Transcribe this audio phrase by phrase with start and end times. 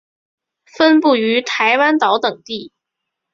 [0.65, 2.71] 分布于台湾岛等地。